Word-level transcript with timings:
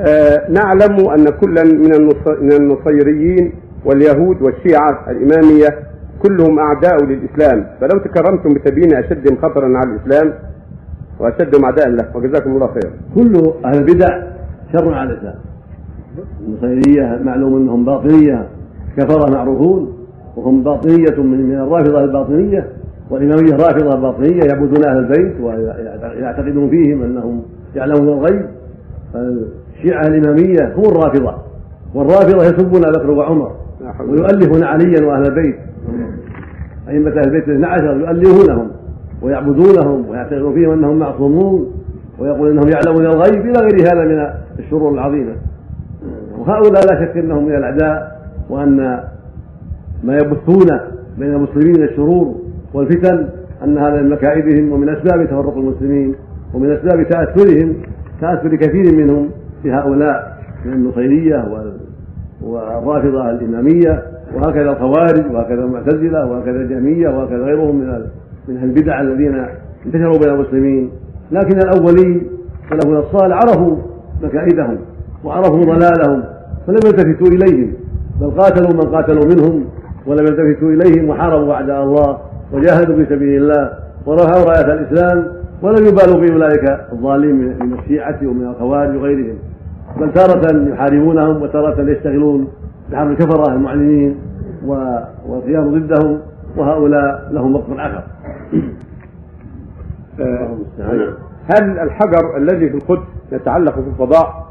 آه 0.00 0.50
نعلم 0.50 1.10
أن 1.10 1.24
كلا 1.24 1.62
من 1.64 2.08
من 2.40 2.52
النصيريين 2.52 3.52
واليهود 3.84 4.42
والشيعة 4.42 5.10
الإمامية 5.10 5.68
كلهم 6.22 6.58
أعداء 6.58 7.04
للإسلام. 7.04 7.66
فلو 7.80 8.00
تكرمتم 8.04 8.54
بتبيين 8.54 8.94
أشدهم 8.94 9.36
خطرا 9.36 9.66
على 9.66 9.90
الإسلام 9.90 10.34
وأشدهم 11.20 11.64
أعداء 11.64 11.88
له 11.88 12.04
وجزاكم 12.14 12.50
الله 12.50 12.66
خيرا. 12.66 12.92
كل 13.14 13.52
أهل 13.64 13.78
البدع 13.78 14.22
شر 14.72 14.94
على 14.94 15.10
الإسلام. 15.10 15.34
النصيرية 16.46 17.20
معلوم 17.24 17.56
أنهم 17.56 17.84
باطنية 17.84 18.46
كفره 18.96 19.30
معروفون 19.34 19.98
وهم 20.36 20.62
باطنية 20.62 21.22
من 21.22 21.54
الرافضة 21.54 22.04
الباطنية 22.04 22.66
والإمامية 23.10 23.52
رافضة 23.52 24.00
باطنية 24.00 24.42
يعبدون 24.44 24.84
أهل 24.84 24.98
البيت 24.98 25.40
ويعتقدون 25.40 26.70
فيهم 26.70 27.02
أنهم 27.02 27.42
يعلمون 27.76 28.08
الغيب. 28.08 28.46
الشيعة 29.14 30.02
الإمامية 30.06 30.74
هم 30.76 30.84
الرافضة. 30.84 31.34
والرافضة 31.94 32.44
يسبون 32.44 32.84
أبا 32.84 32.98
بكر 32.98 33.10
وعمر 33.10 33.52
ويؤلفون 34.00 34.64
عليا 34.64 35.06
وأهل 35.06 35.26
البيت. 35.26 35.56
أئمة 36.88 37.10
أهل 37.10 37.24
البيت 37.24 37.48
الاثنى 37.48 37.66
عشر 37.66 37.96
يؤلهونهم 38.00 38.70
ويعبدونهم 39.22 40.10
ويعتقدون 40.10 40.54
فيهم 40.54 40.70
أنهم 40.70 40.98
معصومون 40.98 41.72
ويقول 42.18 42.50
إنهم 42.50 42.68
يعلمون 42.68 43.06
الغيب 43.06 43.46
إلى 43.46 43.60
غير 43.60 43.92
هذا 43.92 44.04
من 44.04 44.30
الشرور 44.58 44.94
العظيمة. 44.94 45.32
وهؤلاء 46.38 46.82
لا 46.92 47.04
شك 47.04 47.16
إنهم 47.16 47.44
من 47.44 47.54
الأعداء 47.54 48.20
وأن 48.50 49.00
ما 50.04 50.14
يبثون 50.14 50.80
بين 51.18 51.34
المسلمين 51.34 51.76
من 51.76 51.82
الشرور 51.82 52.34
والفتن 52.74 53.28
أن 53.64 53.78
هذا 53.78 54.02
من 54.02 54.10
مكائدهم 54.10 54.72
ومن 54.72 54.88
أسباب 54.88 55.26
تفرق 55.26 55.56
المسلمين 55.56 56.14
ومن 56.54 56.70
أسباب 56.70 57.08
تأثرهم 57.08 57.74
تأثر 58.20 58.56
كثير 58.56 58.94
منهم 58.96 59.28
بهؤلاء 59.64 60.38
من 60.64 60.72
النصيرية 60.72 61.36
وال- 61.36 61.80
والرافضة 62.42 63.30
الإمامية 63.30 64.02
وهكذا 64.34 64.70
الخوارج 64.70 65.32
وهكذا 65.34 65.64
المعتزلة 65.64 66.26
وهكذا 66.26 66.56
الجهمية 66.56 67.08
وهكذا 67.08 67.38
غيرهم 67.44 67.76
من 67.76 68.00
من 68.48 68.56
البدع 68.62 69.00
الذين 69.00 69.44
انتشروا 69.86 70.18
بين 70.18 70.28
المسلمين. 70.34 70.90
لكن 71.32 71.58
الاولين 71.58 72.22
سلفنا 72.70 72.98
الصالح 72.98 73.36
عرفوا 73.36 73.76
مكائدهم 74.22 74.76
وعرفوا 75.24 75.64
ضلالهم 75.64 76.22
فلم 76.66 76.78
يلتفتوا 76.86 77.26
إليهم 77.26 77.72
بل 78.20 78.30
قاتلوا 78.30 78.72
من 78.84 78.94
قاتلوا 78.94 79.24
منهم 79.24 79.64
ولم 80.06 80.26
يلتفتوا 80.26 80.68
إليهم 80.70 81.08
وحاربوا 81.10 81.52
أعداء 81.54 81.82
الله 81.84 82.18
وجاهدوا 82.52 82.96
في 82.96 83.06
سبيل 83.06 83.42
الله 83.42 83.70
ورفعوا 84.06 84.44
رأية 84.44 84.72
الإسلام 84.74 85.26
ولم 85.62 85.86
يبالوا 85.86 86.20
باولئك 86.20 86.80
الظالمين 86.92 87.34
من 87.36 87.66
من 87.66 87.78
الشيعة 87.78 88.18
ومن 88.22 88.46
الخوارج 88.46 88.96
وغيرهم. 88.96 89.38
بل 90.00 90.12
تارة 90.12 90.68
يحاربونهم 90.72 91.42
وتارة 91.42 91.90
يشتغلون 91.90 92.48
بحرب 92.92 93.10
الكفرة 93.10 93.52
المعلنين 93.54 94.16
والقيام 94.66 95.74
ضدهم 95.78 96.18
وهؤلاء 96.56 97.28
لهم 97.32 97.54
وقت 97.54 97.64
آخر. 97.70 98.02
آه 100.20 100.56
هل 101.54 101.78
الحجر 101.78 102.36
الذي 102.36 102.68
في 102.70 102.76
القدس 102.76 103.02
يتعلق 103.32 103.72
في 103.74 103.88
الفضاء 103.88 104.46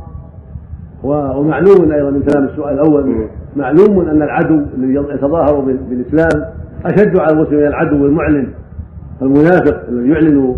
و- 1.03 1.39
ومعلوم 1.39 1.91
أيضا 1.91 2.09
من 2.09 2.21
كلام 2.23 2.44
السؤال 2.45 2.73
الأول 2.73 3.27
معلوم 3.55 3.99
أن 4.09 4.21
العدو 4.21 4.61
الذي 4.77 4.94
يتظاهر 4.94 5.59
بال- 5.59 5.77
بالإسلام 5.89 6.45
أشد 6.85 7.19
على 7.19 7.31
المسلم 7.33 7.57
من 7.59 7.67
العدو 7.67 8.05
المعلن 8.05 8.47
المنافق 9.21 9.81
الذي 9.89 10.09
يعلن 10.09 10.55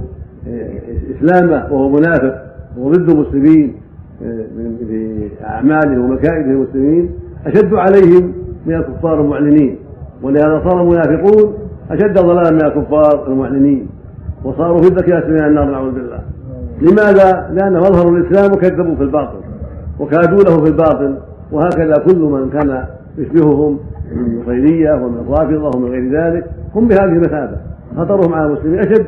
اسلامه 1.17 1.73
وهو 1.73 1.89
منافق 1.89 2.35
وهو 2.77 2.91
ضد 2.91 3.09
المسلمين 3.09 3.75
آه، 4.23 4.25
من- 4.57 4.77
باعماله 5.41 6.01
ومكائد 6.03 6.45
المسلمين 6.47 7.09
أشد 7.45 7.73
عليهم 7.73 8.33
من 8.65 8.75
الكفار 8.75 9.21
المعلنين 9.21 9.77
ولهذا 10.23 10.61
صار 10.69 10.81
المنافقون 10.81 11.53
أشد 11.91 12.13
ضلالا 12.19 12.51
من 12.51 12.61
الكفار 12.65 13.27
المعلنين 13.27 13.87
وصاروا 14.43 14.81
في 14.81 14.87
الذكاء 14.87 15.29
من 15.29 15.43
النار 15.43 15.65
نعوذ 15.71 15.91
بالله 15.91 16.19
لماذا؟ 16.81 17.49
لأنهم 17.53 17.83
أظهروا 17.83 18.17
الإسلام 18.17 18.51
وكذبوا 18.53 18.95
في 18.95 19.03
الباطل 19.03 19.37
وكادوا 19.99 20.43
له 20.43 20.63
في 20.63 20.69
الباطل 20.69 21.15
وهكذا 21.51 21.93
كل 22.07 22.19
من 22.19 22.49
كان 22.49 22.83
يشبههم 23.17 23.79
من 24.15 24.21
النصيرية 24.25 24.93
ومن 24.93 25.17
الرافضة 25.17 25.77
ومن 25.77 25.89
غير 25.91 26.11
ذلك 26.11 26.45
هم 26.75 26.87
بهذه 26.87 27.03
المثابة 27.03 27.57
خطرهم 27.97 28.33
على 28.33 28.45
المسلمين 28.45 28.79
أشد 28.79 29.05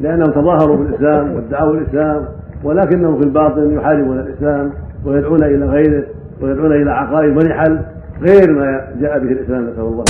لأنهم 0.00 0.30
تظاهروا 0.30 0.76
بالإسلام 0.76 1.34
وادعوا 1.34 1.74
الإسلام 1.74 2.24
ولكنهم 2.64 3.18
في 3.18 3.24
الباطن 3.26 3.72
يحاربون 3.74 4.18
الإسلام 4.18 4.70
ويدعون 5.06 5.42
إلى 5.42 5.66
غيره 5.66 6.04
ويدعون 6.42 6.72
إلى 6.72 6.90
عقائد 6.90 7.36
ونحل 7.36 7.78
غير 8.20 8.52
ما 8.52 8.80
جاء 9.00 9.18
به 9.18 9.32
الإسلام 9.32 9.62
نسأل 9.62 9.80
الله. 9.80 10.04